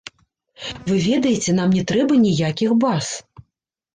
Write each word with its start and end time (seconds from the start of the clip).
Вы 0.87 0.95
ведаеце, 1.07 1.49
нам 1.59 1.69
не 1.77 1.83
трэба 1.91 2.17
ніякіх 2.25 2.73
баз. 2.85 3.13